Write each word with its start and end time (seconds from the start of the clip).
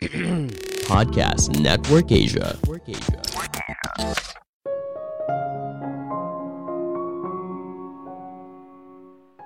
Podcast 0.88 1.60
Network 1.60 2.08
Asia. 2.08 2.56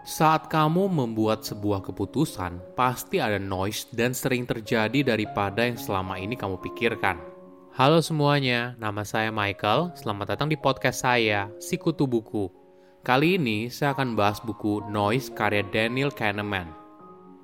Saat 0.07 0.47
kamu 0.47 0.87
membuat 0.95 1.43
sebuah 1.43 1.83
keputusan, 1.83 2.63
pasti 2.79 3.19
ada 3.19 3.43
noise 3.43 3.91
dan 3.99 4.15
sering 4.15 4.47
terjadi 4.47 5.03
daripada 5.03 5.67
yang 5.67 5.75
selama 5.75 6.23
ini 6.23 6.39
kamu 6.39 6.63
pikirkan. 6.63 7.19
Halo 7.75 7.99
semuanya, 7.99 8.79
nama 8.79 9.03
saya 9.03 9.35
Michael. 9.35 9.91
Selamat 9.99 10.39
datang 10.39 10.47
di 10.47 10.55
podcast 10.55 11.03
saya, 11.03 11.51
Sikutu 11.59 12.07
Buku. 12.07 12.47
Kali 13.03 13.43
ini 13.43 13.75
saya 13.75 13.91
akan 13.91 14.15
bahas 14.15 14.39
buku 14.39 14.87
Noise 14.87 15.35
karya 15.35 15.67
Daniel 15.75 16.15
Kahneman. 16.15 16.84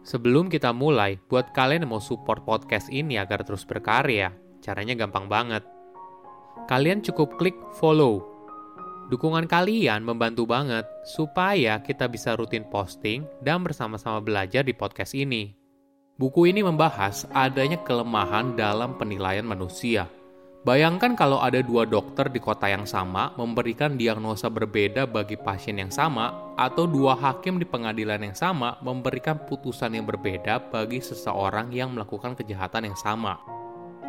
Sebelum 0.00 0.48
kita 0.48 0.72
mulai, 0.72 1.20
buat 1.28 1.52
kalian 1.52 1.84
yang 1.84 1.92
mau 1.96 2.02
support 2.02 2.42
podcast 2.48 2.88
ini 2.88 3.20
agar 3.20 3.44
terus 3.44 3.68
berkarya, 3.68 4.32
caranya 4.64 4.96
gampang 4.96 5.28
banget. 5.28 5.62
Kalian 6.68 7.04
cukup 7.04 7.36
klik 7.40 7.56
follow 7.76 8.30
Dukungan 9.10 9.50
kalian 9.50 10.06
membantu 10.06 10.46
banget 10.46 10.86
supaya 11.02 11.82
kita 11.82 12.06
bisa 12.06 12.38
rutin 12.38 12.62
posting 12.70 13.26
dan 13.42 13.58
bersama-sama 13.66 14.22
belajar 14.22 14.62
di 14.62 14.70
podcast 14.70 15.18
ini. 15.18 15.50
Buku 16.14 16.46
ini 16.46 16.62
membahas 16.62 17.26
adanya 17.34 17.82
kelemahan 17.82 18.54
dalam 18.54 18.94
penilaian 18.94 19.42
manusia. 19.42 20.06
Bayangkan 20.60 21.16
kalau 21.16 21.40
ada 21.40 21.64
dua 21.64 21.88
dokter 21.88 22.28
di 22.28 22.36
kota 22.36 22.68
yang 22.68 22.84
sama 22.84 23.32
memberikan 23.40 23.96
diagnosa 23.96 24.52
berbeda 24.52 25.08
bagi 25.08 25.40
pasien 25.40 25.80
yang 25.80 25.88
sama, 25.88 26.52
atau 26.60 26.84
dua 26.84 27.16
hakim 27.16 27.56
di 27.56 27.64
pengadilan 27.64 28.20
yang 28.20 28.36
sama 28.36 28.76
memberikan 28.84 29.40
putusan 29.48 29.96
yang 29.96 30.04
berbeda 30.04 30.68
bagi 30.68 31.00
seseorang 31.00 31.72
yang 31.72 31.96
melakukan 31.96 32.36
kejahatan 32.36 32.92
yang 32.92 32.98
sama. 33.00 33.40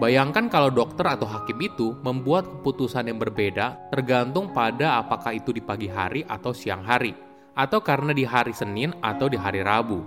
Bayangkan 0.04 0.52
kalau 0.52 0.68
dokter 0.68 1.08
atau 1.08 1.24
hakim 1.24 1.56
itu 1.64 1.96
membuat 2.04 2.44
keputusan 2.44 3.08
yang 3.08 3.16
berbeda 3.16 3.88
tergantung 3.88 4.52
pada 4.52 5.00
apakah 5.00 5.32
itu 5.32 5.56
di 5.56 5.64
pagi 5.64 5.88
hari 5.88 6.28
atau 6.28 6.52
siang 6.52 6.84
hari, 6.84 7.16
atau 7.56 7.80
karena 7.80 8.12
di 8.12 8.28
hari 8.28 8.52
Senin 8.52 8.92
atau 9.00 9.32
di 9.32 9.40
hari 9.40 9.64
Rabu. 9.64 10.04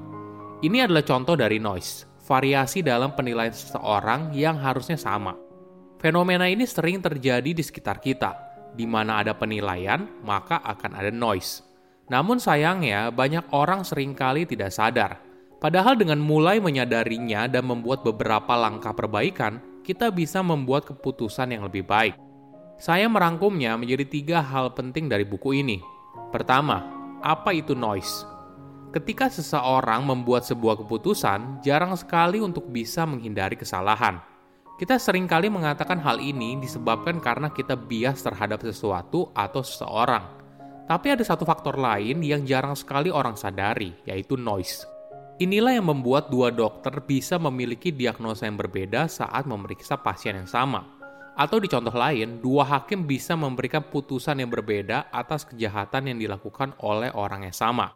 Ini 0.60 0.84
adalah 0.84 1.08
contoh 1.08 1.40
dari 1.40 1.56
noise, 1.56 2.04
variasi 2.20 2.84
dalam 2.84 3.16
penilaian 3.16 3.56
seseorang 3.56 4.36
yang 4.36 4.60
harusnya 4.60 5.00
sama. 5.00 5.43
Fenomena 6.04 6.44
ini 6.44 6.68
sering 6.68 7.00
terjadi 7.00 7.56
di 7.56 7.64
sekitar 7.64 7.96
kita, 7.96 8.36
di 8.76 8.84
mana 8.84 9.24
ada 9.24 9.32
penilaian, 9.32 10.04
maka 10.20 10.60
akan 10.60 11.00
ada 11.00 11.08
noise. 11.08 11.64
Namun 12.12 12.36
sayangnya, 12.36 13.08
banyak 13.08 13.48
orang 13.56 13.88
sering 13.88 14.12
kali 14.12 14.44
tidak 14.44 14.68
sadar. 14.68 15.16
Padahal 15.64 15.96
dengan 15.96 16.20
mulai 16.20 16.60
menyadarinya 16.60 17.48
dan 17.48 17.64
membuat 17.64 18.04
beberapa 18.04 18.52
langkah 18.52 18.92
perbaikan, 18.92 19.64
kita 19.80 20.12
bisa 20.12 20.44
membuat 20.44 20.84
keputusan 20.84 21.56
yang 21.56 21.64
lebih 21.64 21.88
baik. 21.88 22.20
Saya 22.76 23.08
merangkumnya 23.08 23.72
menjadi 23.80 24.04
tiga 24.04 24.38
hal 24.44 24.76
penting 24.76 25.08
dari 25.08 25.24
buku 25.24 25.56
ini. 25.56 25.80
Pertama, 26.28 26.84
apa 27.24 27.56
itu 27.56 27.72
noise? 27.72 28.28
Ketika 28.92 29.32
seseorang 29.32 30.04
membuat 30.04 30.44
sebuah 30.44 30.84
keputusan, 30.84 31.64
jarang 31.64 31.96
sekali 31.96 32.44
untuk 32.44 32.68
bisa 32.68 33.08
menghindari 33.08 33.56
kesalahan. 33.56 34.33
Kita 34.74 34.98
sering 34.98 35.30
kali 35.30 35.46
mengatakan 35.46 36.02
hal 36.02 36.18
ini 36.18 36.58
disebabkan 36.58 37.22
karena 37.22 37.46
kita 37.46 37.78
bias 37.78 38.26
terhadap 38.26 38.58
sesuatu 38.58 39.30
atau 39.30 39.62
seseorang. 39.62 40.26
Tapi 40.90 41.14
ada 41.14 41.22
satu 41.22 41.46
faktor 41.46 41.78
lain 41.78 42.18
yang 42.26 42.42
jarang 42.42 42.74
sekali 42.74 43.06
orang 43.06 43.38
sadari, 43.38 43.94
yaitu 44.02 44.34
noise. 44.34 44.82
Inilah 45.38 45.78
yang 45.78 45.86
membuat 45.86 46.26
dua 46.26 46.50
dokter 46.50 46.90
bisa 47.06 47.38
memiliki 47.38 47.94
diagnosa 47.94 48.50
yang 48.50 48.58
berbeda 48.58 49.06
saat 49.06 49.46
memeriksa 49.46 49.94
pasien 49.94 50.42
yang 50.42 50.50
sama. 50.50 50.82
Atau 51.38 51.62
di 51.62 51.70
contoh 51.70 51.94
lain, 51.94 52.42
dua 52.42 52.66
hakim 52.66 53.06
bisa 53.06 53.38
memberikan 53.38 53.86
putusan 53.86 54.42
yang 54.42 54.50
berbeda 54.50 55.06
atas 55.14 55.46
kejahatan 55.46 56.10
yang 56.10 56.18
dilakukan 56.18 56.74
oleh 56.82 57.14
orang 57.14 57.46
yang 57.46 57.54
sama. 57.54 57.94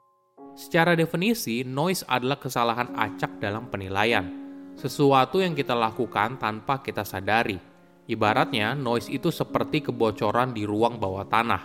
Secara 0.54 0.94
definisi, 0.94 1.66
noise 1.66 2.06
adalah 2.06 2.38
kesalahan 2.38 2.94
acak 2.94 3.42
dalam 3.42 3.66
penilaian. 3.66 4.47
Sesuatu 4.78 5.42
yang 5.42 5.58
kita 5.58 5.74
lakukan 5.74 6.38
tanpa 6.38 6.78
kita 6.78 7.02
sadari. 7.02 7.58
Ibaratnya, 8.06 8.78
noise 8.78 9.10
itu 9.10 9.26
seperti 9.26 9.82
kebocoran 9.82 10.54
di 10.54 10.62
ruang 10.62 11.02
bawah 11.02 11.26
tanah. 11.26 11.62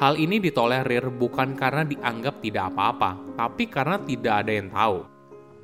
Hal 0.00 0.16
ini 0.16 0.40
ditolerir 0.40 1.12
bukan 1.12 1.52
karena 1.60 1.84
dianggap 1.84 2.40
tidak 2.40 2.72
apa-apa, 2.72 3.36
tapi 3.36 3.68
karena 3.68 4.00
tidak 4.00 4.34
ada 4.40 4.52
yang 4.56 4.72
tahu. 4.72 5.04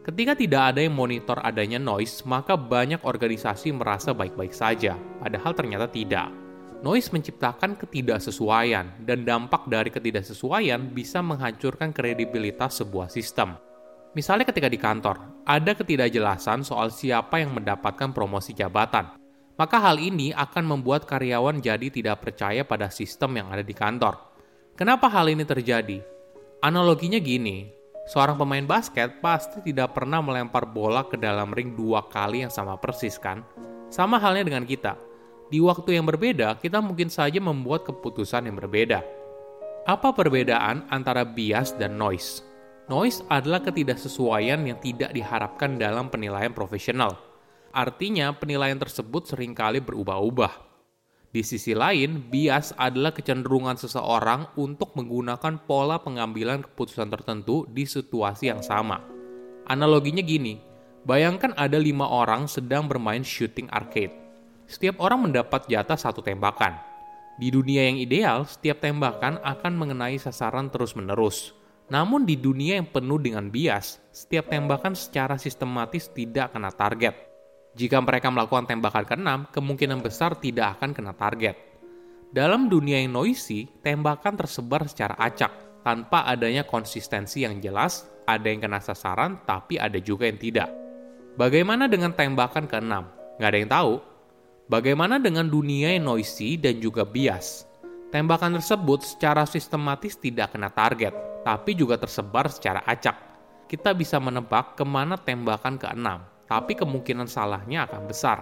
Ketika 0.05 0.33
tidak 0.37 0.63
ada 0.77 0.81
yang 0.85 0.93
monitor 0.93 1.41
adanya 1.41 1.81
noise, 1.81 2.21
maka 2.29 2.53
banyak 2.53 3.01
organisasi 3.01 3.73
merasa 3.73 4.13
baik-baik 4.13 4.53
saja, 4.53 4.93
padahal 5.25 5.57
ternyata 5.57 5.89
tidak. 5.89 6.29
Noise 6.85 7.17
menciptakan 7.17 7.81
ketidaksesuaian, 7.81 8.93
dan 9.09 9.25
dampak 9.25 9.65
dari 9.73 9.89
ketidaksesuaian 9.89 10.93
bisa 10.93 11.25
menghancurkan 11.25 11.97
kredibilitas 11.97 12.85
sebuah 12.85 13.09
sistem. 13.09 13.57
Misalnya 14.17 14.49
ketika 14.49 14.67
di 14.67 14.79
kantor, 14.79 15.43
ada 15.47 15.73
ketidakjelasan 15.75 16.67
soal 16.67 16.91
siapa 16.91 17.39
yang 17.39 17.55
mendapatkan 17.55 18.11
promosi 18.11 18.55
jabatan. 18.55 19.15
Maka 19.55 19.77
hal 19.77 20.01
ini 20.01 20.33
akan 20.33 20.65
membuat 20.77 21.05
karyawan 21.05 21.61
jadi 21.61 21.93
tidak 21.93 22.25
percaya 22.25 22.65
pada 22.65 22.89
sistem 22.89 23.39
yang 23.39 23.53
ada 23.53 23.61
di 23.61 23.77
kantor. 23.77 24.17
Kenapa 24.75 25.13
hal 25.13 25.29
ini 25.29 25.45
terjadi? 25.45 26.01
Analoginya 26.65 27.21
gini, 27.21 27.81
Seorang 28.11 28.43
pemain 28.43 28.67
basket 28.67 29.23
pasti 29.23 29.63
tidak 29.63 29.95
pernah 29.95 30.19
melempar 30.19 30.67
bola 30.67 31.07
ke 31.07 31.15
dalam 31.15 31.55
ring 31.55 31.79
dua 31.79 32.11
kali 32.11 32.43
yang 32.43 32.51
sama 32.51 32.75
persis 32.75 33.21
kan? 33.23 33.47
Sama 33.87 34.19
halnya 34.19 34.51
dengan 34.51 34.67
kita. 34.67 34.99
Di 35.47 35.63
waktu 35.63 35.95
yang 35.95 36.11
berbeda, 36.11 36.59
kita 36.59 36.83
mungkin 36.83 37.07
saja 37.07 37.39
membuat 37.39 37.87
keputusan 37.87 38.51
yang 38.51 38.59
berbeda. 38.59 39.07
Apa 39.87 40.11
perbedaan 40.11 40.91
antara 40.91 41.23
bias 41.23 41.71
dan 41.79 41.95
noise? 41.95 42.50
Noise 42.91 43.23
adalah 43.31 43.63
ketidaksesuaian 43.63 44.67
yang 44.67 44.83
tidak 44.83 45.15
diharapkan 45.15 45.79
dalam 45.79 46.11
penilaian 46.11 46.51
profesional. 46.51 47.15
Artinya, 47.71 48.35
penilaian 48.35 48.83
tersebut 48.83 49.31
sering 49.31 49.55
kali 49.55 49.79
berubah-ubah 49.79 50.71
di 51.31 51.47
sisi 51.47 51.79
lain, 51.79 52.27
bias 52.27 52.75
adalah 52.75 53.15
kecenderungan 53.15 53.79
seseorang 53.79 54.51
untuk 54.59 54.99
menggunakan 54.99 55.63
pola 55.63 56.03
pengambilan 56.03 56.67
keputusan 56.67 57.07
tertentu 57.07 57.71
di 57.71 57.87
situasi 57.87 58.51
yang 58.51 58.67
sama. 58.67 58.99
Analoginya 59.71 60.27
gini, 60.27 60.59
bayangkan 61.07 61.55
ada 61.55 61.79
lima 61.79 62.11
orang 62.11 62.51
sedang 62.51 62.91
bermain 62.91 63.23
shooting 63.23 63.71
arcade. 63.71 64.11
Setiap 64.67 64.99
orang 64.99 65.31
mendapat 65.31 65.71
jatah 65.71 65.95
satu 65.95 66.19
tembakan. 66.19 66.75
Di 67.39 67.55
dunia 67.55 67.87
yang 67.87 68.03
ideal, 68.03 68.43
setiap 68.51 68.83
tembakan 68.83 69.39
akan 69.47 69.73
mengenai 69.79 70.19
sasaran 70.19 70.67
terus-menerus. 70.67 71.55
Namun 71.91 72.23
di 72.23 72.39
dunia 72.39 72.79
yang 72.79 72.87
penuh 72.87 73.19
dengan 73.19 73.51
bias, 73.51 73.99
setiap 74.15 74.47
tembakan 74.49 74.95
secara 74.95 75.35
sistematis 75.35 76.07
tidak 76.15 76.55
kena 76.55 76.71
target 76.71 77.31
jika 77.79 78.03
mereka 78.03 78.35
melakukan 78.35 78.67
tembakan 78.67 79.05
keenam, 79.07 79.41
kemungkinan 79.55 80.03
besar 80.03 80.35
tidak 80.35 80.79
akan 80.79 80.91
kena 80.91 81.15
target. 81.15 81.55
Dalam 82.35 82.67
dunia 82.67 82.99
yang 82.99 83.15
noisy, 83.15 83.71
tembakan 83.83 84.35
tersebar 84.39 84.87
secara 84.91 85.15
acak, 85.19 85.83
tanpa 85.87 86.27
adanya 86.27 86.67
konsistensi 86.67 87.47
yang 87.47 87.63
jelas, 87.63 88.11
ada 88.27 88.47
yang 88.51 88.63
kena 88.63 88.83
sasaran, 88.83 89.43
tapi 89.47 89.79
ada 89.79 89.99
juga 90.03 90.27
yang 90.27 90.39
tidak. 90.39 90.71
Bagaimana 91.39 91.87
dengan 91.87 92.11
tembakan 92.11 92.67
keenam? 92.67 93.07
Nggak 93.39 93.51
ada 93.51 93.59
yang 93.59 93.71
tahu. 93.71 93.95
Bagaimana 94.71 95.19
dengan 95.19 95.47
dunia 95.47 95.95
yang 95.95 96.07
noisy 96.07 96.59
dan 96.59 96.79
juga 96.79 97.07
bias? 97.07 97.70
Tembakan 98.11 98.59
tersebut 98.59 99.07
secara 99.07 99.47
sistematis 99.47 100.19
tidak 100.19 100.55
kena 100.55 100.71
target, 100.71 101.15
tapi 101.47 101.79
juga 101.79 101.95
tersebar 101.95 102.51
secara 102.51 102.83
acak. 102.83 103.17
Kita 103.71 103.95
bisa 103.95 104.19
menebak 104.19 104.75
ke 104.75 104.83
mana 104.83 105.15
tembakan 105.15 105.79
keenam 105.79 106.31
tapi 106.51 106.75
kemungkinan 106.75 107.31
salahnya 107.31 107.87
akan 107.87 108.03
besar. 108.11 108.39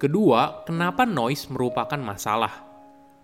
Kedua, 0.00 0.64
kenapa 0.64 1.04
noise 1.04 1.44
merupakan 1.52 2.00
masalah? 2.00 2.64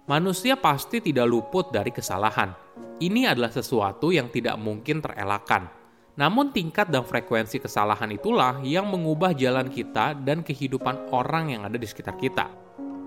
Manusia 0.05 0.61
pasti 0.61 1.01
tidak 1.01 1.25
luput 1.25 1.73
dari 1.73 1.89
kesalahan. 1.89 2.53
Ini 3.01 3.33
adalah 3.33 3.53
sesuatu 3.53 4.13
yang 4.13 4.29
tidak 4.29 4.61
mungkin 4.61 5.01
terelakkan. 5.01 5.82
Namun 6.23 6.55
tingkat 6.55 6.87
dan 6.87 7.03
frekuensi 7.03 7.59
kesalahan 7.59 8.07
itulah 8.15 8.63
yang 8.63 8.87
mengubah 8.87 9.35
jalan 9.35 9.67
kita 9.67 10.15
dan 10.23 10.47
kehidupan 10.47 11.11
orang 11.11 11.51
yang 11.51 11.67
ada 11.67 11.75
di 11.75 11.83
sekitar 11.83 12.15
kita. 12.15 12.47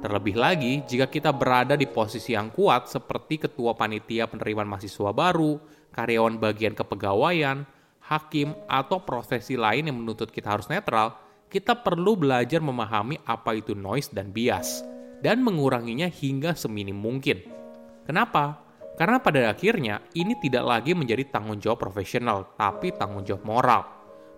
Terlebih 0.03 0.35
lagi, 0.35 0.83
jika 0.83 1.07
kita 1.07 1.31
berada 1.31 1.79
di 1.79 1.87
posisi 1.87 2.35
yang 2.35 2.51
kuat 2.51 2.91
seperti 2.91 3.47
ketua 3.47 3.71
panitia 3.71 4.27
penerimaan 4.27 4.67
mahasiswa 4.67 5.15
baru, 5.15 5.55
karyawan 5.95 6.35
bagian 6.43 6.75
kepegawaian, 6.75 7.63
hakim, 8.03 8.51
atau 8.67 8.99
profesi 8.99 9.55
lain 9.55 9.87
yang 9.87 9.95
menuntut 9.95 10.27
kita 10.27 10.51
harus 10.51 10.67
netral, 10.67 11.15
kita 11.47 11.71
perlu 11.71 12.19
belajar 12.19 12.59
memahami 12.59 13.15
apa 13.23 13.55
itu 13.55 13.71
noise 13.71 14.11
dan 14.11 14.35
bias, 14.35 14.83
dan 15.23 15.39
menguranginya 15.39 16.11
hingga 16.11 16.51
seminim 16.51 16.99
mungkin. 16.99 17.39
Kenapa? 18.03 18.64
Karena 18.95 19.19
pada 19.19 19.51
akhirnya 19.51 19.99
ini 20.15 20.39
tidak 20.39 20.63
lagi 20.63 20.95
menjadi 20.95 21.27
tanggung 21.27 21.59
jawab 21.59 21.83
profesional, 21.83 22.55
tapi 22.55 22.95
tanggung 22.95 23.27
jawab 23.27 23.43
moral. 23.43 23.81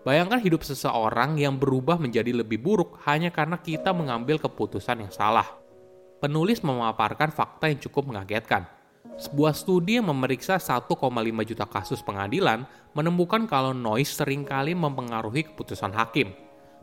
Bayangkan 0.02 0.42
hidup 0.42 0.66
seseorang 0.66 1.38
yang 1.38 1.62
berubah 1.62 2.02
menjadi 2.02 2.34
lebih 2.34 2.58
buruk 2.58 2.98
hanya 3.06 3.30
karena 3.30 3.62
kita 3.62 3.94
mengambil 3.94 4.42
keputusan 4.42 5.06
yang 5.06 5.14
salah. 5.14 5.46
Penulis 6.18 6.66
memaparkan 6.66 7.30
fakta 7.30 7.70
yang 7.70 7.78
cukup 7.78 8.10
mengagetkan. 8.10 8.66
Sebuah 9.22 9.54
studi 9.54 10.02
yang 10.02 10.10
memeriksa 10.10 10.58
1,5 10.58 10.90
juta 11.46 11.66
kasus 11.70 12.02
pengadilan 12.02 12.66
menemukan 12.98 13.46
kalau 13.46 13.78
noise 13.78 14.10
sering 14.10 14.42
kali 14.42 14.74
mempengaruhi 14.74 15.54
keputusan 15.54 15.94
hakim. 15.94 16.34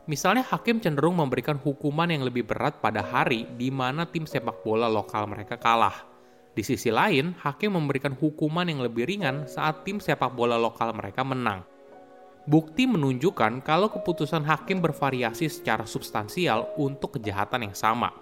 Misalnya 0.07 0.47
hakim 0.47 0.79
cenderung 0.79 1.19
memberikan 1.19 1.59
hukuman 1.59 2.07
yang 2.07 2.23
lebih 2.23 2.47
berat 2.47 2.79
pada 2.79 3.03
hari 3.03 3.49
di 3.59 3.67
mana 3.67 4.07
tim 4.07 4.23
sepak 4.23 4.63
bola 4.63 4.85
lokal 4.87 5.25
mereka 5.25 5.57
kalah 5.57 6.14
di 6.55 6.63
sisi 6.63 6.87
lain, 6.87 7.35
hakim 7.43 7.75
memberikan 7.75 8.15
hukuman 8.15 8.63
yang 8.63 8.79
lebih 8.79 9.03
ringan 9.03 9.43
saat 9.43 9.83
tim 9.83 9.99
sepak 9.99 10.31
bola 10.31 10.55
lokal 10.55 10.95
mereka 10.95 11.19
menang. 11.27 11.67
Bukti 12.47 12.87
menunjukkan 12.87 13.59
kalau 13.59 13.91
keputusan 13.91 14.47
hakim 14.47 14.79
bervariasi 14.79 15.51
secara 15.51 15.83
substansial 15.83 16.71
untuk 16.79 17.19
kejahatan 17.19 17.67
yang 17.67 17.75
sama. 17.75 18.15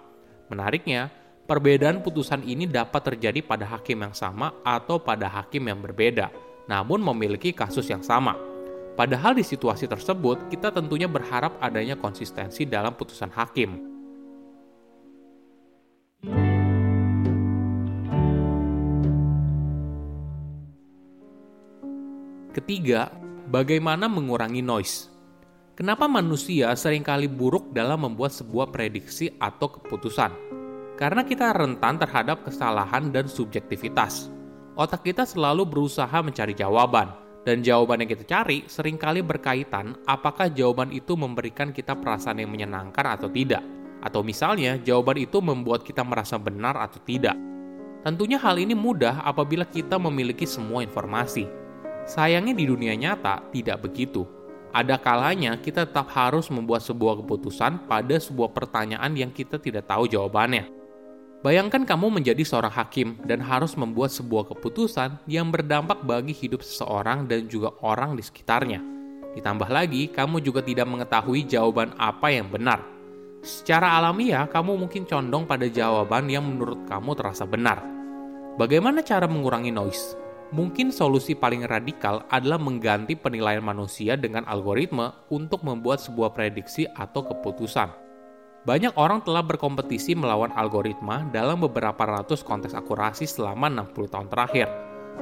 Menariknya, 0.50 1.14
perbedaan 1.46 2.02
putusan 2.02 2.42
ini 2.42 2.66
dapat 2.66 3.14
terjadi 3.14 3.38
pada 3.38 3.70
hakim 3.70 4.02
yang 4.02 4.16
sama 4.18 4.50
atau 4.66 4.98
pada 4.98 5.30
hakim 5.30 5.70
yang 5.70 5.78
berbeda, 5.78 6.34
namun 6.66 6.98
memiliki 7.06 7.54
kasus 7.54 7.86
yang 7.86 8.02
sama. 8.02 8.34
Padahal 8.98 9.38
di 9.38 9.46
situasi 9.46 9.86
tersebut, 9.86 10.50
kita 10.50 10.74
tentunya 10.74 11.06
berharap 11.06 11.54
adanya 11.62 11.94
konsistensi 11.94 12.66
dalam 12.66 12.98
putusan 12.98 13.30
hakim. 13.30 13.93
Ketiga, 22.54 23.10
bagaimana 23.50 24.06
mengurangi 24.06 24.62
noise. 24.62 25.10
Kenapa 25.74 26.06
manusia 26.06 26.70
sering 26.78 27.02
kali 27.02 27.26
buruk 27.26 27.74
dalam 27.74 28.06
membuat 28.06 28.30
sebuah 28.30 28.70
prediksi 28.70 29.34
atau 29.42 29.74
keputusan? 29.74 30.30
Karena 30.94 31.26
kita 31.26 31.50
rentan 31.50 31.98
terhadap 31.98 32.46
kesalahan 32.46 33.10
dan 33.10 33.26
subjektivitas. 33.26 34.30
Otak 34.78 35.02
kita 35.02 35.26
selalu 35.26 35.66
berusaha 35.66 36.14
mencari 36.22 36.54
jawaban, 36.54 37.10
dan 37.42 37.66
jawaban 37.66 38.06
yang 38.06 38.14
kita 38.14 38.22
cari 38.22 38.62
sering 38.70 39.02
kali 39.02 39.18
berkaitan 39.18 39.98
apakah 40.06 40.46
jawaban 40.46 40.94
itu 40.94 41.18
memberikan 41.18 41.74
kita 41.74 41.98
perasaan 41.98 42.38
yang 42.38 42.54
menyenangkan 42.54 43.18
atau 43.18 43.26
tidak. 43.34 43.66
Atau 43.98 44.22
misalnya, 44.22 44.78
jawaban 44.78 45.18
itu 45.18 45.42
membuat 45.42 45.82
kita 45.82 46.06
merasa 46.06 46.38
benar 46.38 46.78
atau 46.78 47.02
tidak. 47.02 47.34
Tentunya 48.06 48.38
hal 48.38 48.62
ini 48.62 48.78
mudah 48.78 49.26
apabila 49.26 49.66
kita 49.66 49.98
memiliki 49.98 50.46
semua 50.46 50.86
informasi, 50.86 51.63
Sayangnya 52.04 52.52
di 52.52 52.68
dunia 52.68 52.92
nyata 52.92 53.40
tidak 53.48 53.88
begitu. 53.88 54.28
Ada 54.76 55.00
kalanya 55.00 55.56
kita 55.56 55.88
tetap 55.88 56.12
harus 56.12 56.52
membuat 56.52 56.84
sebuah 56.84 57.24
keputusan 57.24 57.88
pada 57.88 58.20
sebuah 58.20 58.52
pertanyaan 58.52 59.16
yang 59.16 59.32
kita 59.32 59.56
tidak 59.56 59.88
tahu 59.88 60.04
jawabannya. 60.04 60.68
Bayangkan 61.40 61.84
kamu 61.84 62.20
menjadi 62.20 62.44
seorang 62.44 62.72
hakim 62.72 63.20
dan 63.24 63.40
harus 63.40 63.76
membuat 63.76 64.12
sebuah 64.12 64.52
keputusan 64.52 65.20
yang 65.28 65.48
berdampak 65.48 66.00
bagi 66.04 66.32
hidup 66.32 66.60
seseorang 66.64 67.24
dan 67.24 67.48
juga 67.48 67.72
orang 67.80 68.16
di 68.16 68.24
sekitarnya. 68.24 68.80
Ditambah 69.36 69.68
lagi, 69.68 70.08
kamu 70.08 70.40
juga 70.44 70.64
tidak 70.64 70.88
mengetahui 70.88 71.44
jawaban 71.48 71.92
apa 72.00 72.32
yang 72.32 72.48
benar. 72.48 72.80
Secara 73.44 74.00
alamiah, 74.00 74.48
kamu 74.48 74.76
mungkin 74.76 75.04
condong 75.04 75.44
pada 75.44 75.68
jawaban 75.68 76.32
yang 76.32 76.48
menurut 76.48 76.84
kamu 76.88 77.12
terasa 77.12 77.44
benar. 77.44 77.84
Bagaimana 78.56 79.04
cara 79.04 79.28
mengurangi 79.28 79.68
noise? 79.68 80.23
Mungkin 80.54 80.94
solusi 80.94 81.34
paling 81.34 81.66
radikal 81.66 82.22
adalah 82.30 82.62
mengganti 82.62 83.18
penilaian 83.18 83.58
manusia 83.58 84.14
dengan 84.14 84.46
algoritma 84.46 85.26
untuk 85.26 85.66
membuat 85.66 85.98
sebuah 85.98 86.30
prediksi 86.30 86.86
atau 86.94 87.26
keputusan. 87.26 87.90
Banyak 88.62 88.94
orang 88.94 89.26
telah 89.26 89.42
berkompetisi 89.42 90.14
melawan 90.14 90.54
algoritma 90.54 91.26
dalam 91.34 91.58
beberapa 91.58 92.06
ratus 92.06 92.46
kontes 92.46 92.70
akurasi 92.70 93.26
selama 93.26 93.66
60 93.66 94.14
tahun 94.14 94.30
terakhir. 94.30 94.70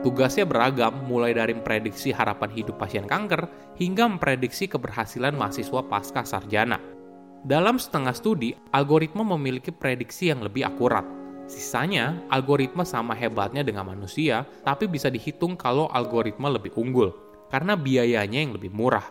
Tugasnya 0.05 0.44
beragam, 0.44 0.93
mulai 1.08 1.32
dari 1.32 1.56
memprediksi 1.56 2.12
harapan 2.12 2.52
hidup 2.52 2.76
pasien 2.76 3.08
kanker 3.08 3.49
hingga 3.81 4.05
memprediksi 4.12 4.69
keberhasilan 4.69 5.32
mahasiswa 5.32 5.81
pasca 5.88 6.29
sarjana. 6.29 6.76
Dalam 7.40 7.81
setengah 7.81 8.12
studi, 8.12 8.52
algoritma 8.69 9.25
memiliki 9.25 9.73
prediksi 9.73 10.29
yang 10.29 10.44
lebih 10.44 10.69
akurat, 10.69 11.02
Sisanya, 11.50 12.23
algoritma 12.31 12.87
sama 12.87 13.12
hebatnya 13.19 13.67
dengan 13.67 13.89
manusia, 13.91 14.47
tapi 14.62 14.87
bisa 14.87 15.11
dihitung 15.11 15.59
kalau 15.59 15.91
algoritma 15.91 16.47
lebih 16.49 16.73
unggul, 16.79 17.11
karena 17.50 17.75
biayanya 17.75 18.39
yang 18.39 18.55
lebih 18.55 18.71
murah. 18.71 19.05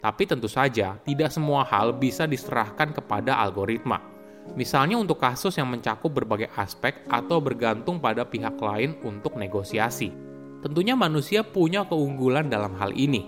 Tapi 0.00 0.28
tentu 0.28 0.48
saja, 0.48 1.00
tidak 1.04 1.32
semua 1.32 1.64
hal 1.64 1.96
bisa 1.96 2.28
diserahkan 2.28 2.92
kepada 2.92 3.40
algoritma. 3.40 4.00
Misalnya 4.52 5.00
untuk 5.00 5.16
kasus 5.16 5.56
yang 5.56 5.72
mencakup 5.72 6.12
berbagai 6.12 6.52
aspek 6.60 7.00
atau 7.08 7.40
bergantung 7.40 7.96
pada 7.96 8.28
pihak 8.28 8.60
lain 8.60 9.00
untuk 9.00 9.40
negosiasi. 9.40 10.12
Tentunya 10.60 10.92
manusia 10.92 11.40
punya 11.40 11.88
keunggulan 11.88 12.52
dalam 12.52 12.76
hal 12.76 12.92
ini. 12.92 13.24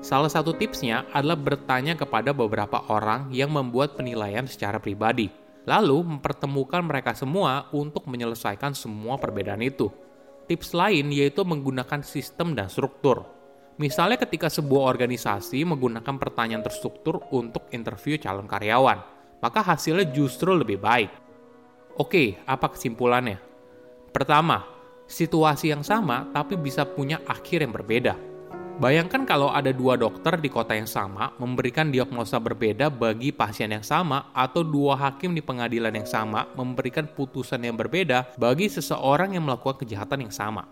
Salah 0.00 0.32
satu 0.32 0.56
tipsnya 0.56 1.04
adalah 1.12 1.36
bertanya 1.36 1.96
kepada 1.96 2.32
beberapa 2.32 2.80
orang 2.88 3.28
yang 3.28 3.52
membuat 3.52 3.96
penilaian 3.96 4.48
secara 4.48 4.80
pribadi 4.80 5.43
lalu 5.64 6.04
mempertemukan 6.04 6.84
mereka 6.84 7.16
semua 7.16 7.68
untuk 7.72 8.04
menyelesaikan 8.08 8.76
semua 8.76 9.16
perbedaan 9.16 9.64
itu. 9.64 9.88
Tips 10.44 10.76
lain 10.76 11.08
yaitu 11.08 11.40
menggunakan 11.40 12.04
sistem 12.04 12.52
dan 12.52 12.68
struktur. 12.68 13.24
Misalnya 13.80 14.20
ketika 14.20 14.52
sebuah 14.52 14.86
organisasi 14.86 15.64
menggunakan 15.66 16.14
pertanyaan 16.20 16.62
terstruktur 16.62 17.24
untuk 17.32 17.66
interview 17.74 18.20
calon 18.20 18.46
karyawan, 18.46 19.02
maka 19.40 19.60
hasilnya 19.64 20.12
justru 20.14 20.54
lebih 20.54 20.78
baik. 20.78 21.10
Oke, 21.98 22.38
apa 22.44 22.70
kesimpulannya? 22.70 23.40
Pertama, 24.14 24.62
situasi 25.08 25.72
yang 25.74 25.82
sama 25.82 26.28
tapi 26.30 26.54
bisa 26.54 26.86
punya 26.86 27.18
akhir 27.26 27.66
yang 27.66 27.72
berbeda. 27.74 28.33
Bayangkan 28.74 29.22
kalau 29.22 29.54
ada 29.54 29.70
dua 29.70 29.94
dokter 29.94 30.34
di 30.34 30.50
kota 30.50 30.74
yang 30.74 30.90
sama 30.90 31.30
memberikan 31.38 31.94
diagnosa 31.94 32.42
berbeda 32.42 32.90
bagi 32.90 33.30
pasien 33.30 33.70
yang 33.70 33.86
sama 33.86 34.34
atau 34.34 34.66
dua 34.66 34.98
hakim 34.98 35.30
di 35.30 35.38
pengadilan 35.38 35.94
yang 35.94 36.08
sama 36.10 36.50
memberikan 36.58 37.06
putusan 37.06 37.62
yang 37.62 37.78
berbeda 37.78 38.34
bagi 38.34 38.66
seseorang 38.66 39.38
yang 39.38 39.46
melakukan 39.46 39.86
kejahatan 39.86 40.26
yang 40.26 40.34
sama. 40.34 40.66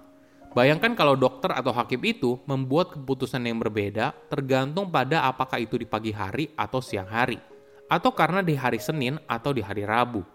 Bayangkan 0.50 0.98
kalau 0.98 1.14
dokter 1.14 1.54
atau 1.54 1.70
hakim 1.70 2.02
itu 2.02 2.42
membuat 2.42 2.98
keputusan 2.98 3.40
yang 3.46 3.62
berbeda 3.62 4.10
tergantung 4.26 4.90
pada 4.90 5.22
apakah 5.30 5.62
itu 5.62 5.78
di 5.78 5.86
pagi 5.86 6.10
hari 6.10 6.50
atau 6.58 6.82
siang 6.82 7.06
hari, 7.08 7.38
atau 7.86 8.10
karena 8.12 8.42
di 8.42 8.58
hari 8.58 8.82
Senin 8.82 9.16
atau 9.30 9.54
di 9.54 9.62
hari 9.62 9.86
Rabu. 9.86 10.26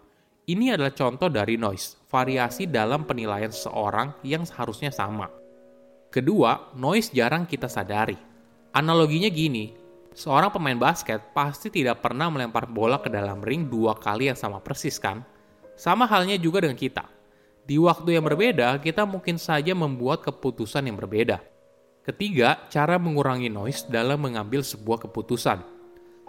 Ini 0.48 0.74
adalah 0.74 0.96
contoh 0.96 1.28
dari 1.28 1.60
noise, 1.60 2.00
variasi 2.08 2.64
dalam 2.64 3.04
penilaian 3.04 3.52
seseorang 3.52 4.16
yang 4.24 4.48
seharusnya 4.48 4.88
sama. 4.88 5.37
Kedua, 6.08 6.72
noise 6.72 7.12
jarang 7.12 7.44
kita 7.44 7.68
sadari. 7.68 8.16
Analoginya 8.72 9.28
gini, 9.28 9.76
seorang 10.16 10.48
pemain 10.48 10.80
basket 10.80 11.36
pasti 11.36 11.68
tidak 11.68 12.00
pernah 12.00 12.32
melempar 12.32 12.64
bola 12.64 12.96
ke 12.96 13.12
dalam 13.12 13.44
ring 13.44 13.68
dua 13.68 13.92
kali 13.92 14.32
yang 14.32 14.38
sama 14.40 14.56
persis 14.56 14.96
kan? 14.96 15.20
Sama 15.76 16.08
halnya 16.08 16.40
juga 16.40 16.64
dengan 16.64 16.80
kita. 16.80 17.04
Di 17.68 17.76
waktu 17.76 18.16
yang 18.16 18.24
berbeda, 18.24 18.80
kita 18.80 19.04
mungkin 19.04 19.36
saja 19.36 19.76
membuat 19.76 20.24
keputusan 20.24 20.88
yang 20.88 20.96
berbeda. 20.96 21.44
Ketiga, 22.08 22.56
cara 22.72 22.96
mengurangi 22.96 23.52
noise 23.52 23.84
dalam 23.84 24.24
mengambil 24.24 24.64
sebuah 24.64 25.04
keputusan. 25.04 25.60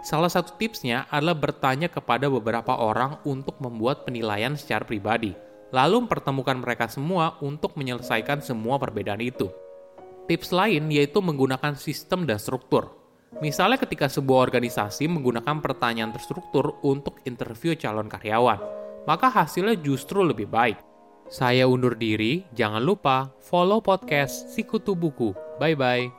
Salah 0.04 0.28
satu 0.28 0.60
tipsnya 0.60 1.08
adalah 1.08 1.40
bertanya 1.40 1.88
kepada 1.88 2.28
beberapa 2.28 2.76
orang 2.76 3.16
untuk 3.24 3.56
membuat 3.64 4.04
penilaian 4.04 4.52
secara 4.60 4.84
pribadi, 4.84 5.32
lalu 5.72 6.04
mempertemukan 6.04 6.60
mereka 6.60 6.84
semua 6.92 7.40
untuk 7.40 7.80
menyelesaikan 7.80 8.44
semua 8.44 8.76
perbedaan 8.76 9.24
itu. 9.24 9.48
Tips 10.26 10.50
lain 10.50 10.90
yaitu 10.90 11.22
menggunakan 11.22 11.78
sistem 11.78 12.26
dan 12.26 12.36
struktur. 12.36 12.96
Misalnya 13.38 13.78
ketika 13.78 14.10
sebuah 14.10 14.50
organisasi 14.50 15.06
menggunakan 15.06 15.62
pertanyaan 15.62 16.10
terstruktur 16.10 16.82
untuk 16.82 17.22
interview 17.22 17.78
calon 17.78 18.10
karyawan, 18.10 18.58
maka 19.06 19.30
hasilnya 19.30 19.78
justru 19.78 20.26
lebih 20.26 20.50
baik. 20.50 20.82
Saya 21.30 21.70
undur 21.70 21.94
diri, 21.94 22.42
jangan 22.58 22.82
lupa 22.82 23.30
follow 23.38 23.78
podcast 23.78 24.50
Sikutu 24.50 24.98
Buku. 24.98 25.30
Bye-bye. 25.62 26.10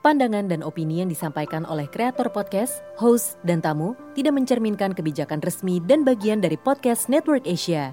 Pandangan 0.00 0.48
dan 0.48 0.64
opini 0.64 1.04
yang 1.04 1.12
disampaikan 1.12 1.68
oleh 1.68 1.84
kreator 1.84 2.32
podcast, 2.32 2.80
host, 2.96 3.36
dan 3.44 3.60
tamu 3.60 3.92
tidak 4.16 4.32
mencerminkan 4.32 4.96
kebijakan 4.96 5.44
resmi 5.44 5.76
dan 5.84 6.08
bagian 6.08 6.40
dari 6.40 6.56
podcast 6.56 7.12
Network 7.12 7.44
Asia. 7.44 7.92